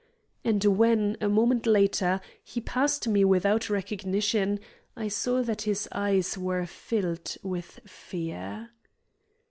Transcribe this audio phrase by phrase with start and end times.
[0.43, 4.59] And when, a moment later, he passed me without recognition,
[4.97, 8.71] I saw that his eyes were filled with fear.